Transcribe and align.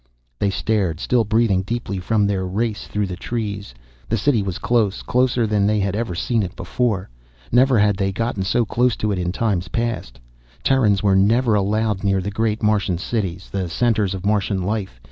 They 0.39 0.49
stared, 0.49 0.99
still 0.99 1.23
breathing 1.23 1.61
deeply 1.61 1.99
from 1.99 2.25
their 2.25 2.43
race 2.47 2.87
through 2.87 3.05
the 3.05 3.15
trees. 3.15 3.75
The 4.09 4.17
City 4.17 4.41
was 4.41 4.57
close, 4.57 5.03
closer 5.03 5.45
than 5.45 5.67
they 5.67 5.79
had 5.79 5.95
ever 5.95 6.15
seen 6.15 6.41
it 6.41 6.55
before. 6.55 7.07
Never 7.51 7.77
had 7.77 7.97
they 7.97 8.11
gotten 8.11 8.41
so 8.41 8.65
close 8.65 8.95
to 8.95 9.11
it 9.11 9.19
in 9.19 9.31
times 9.31 9.67
past. 9.67 10.19
Terrans 10.63 11.03
were 11.03 11.15
never 11.15 11.53
allowed 11.53 12.03
near 12.03 12.19
the 12.19 12.31
great 12.31 12.63
Martian 12.63 12.97
cities, 12.97 13.47
the 13.51 13.69
centers 13.69 14.15
of 14.15 14.25
Martian 14.25 14.63
life. 14.63 14.99